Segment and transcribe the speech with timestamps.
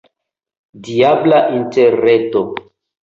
[0.87, 2.41] Diabla Interreto!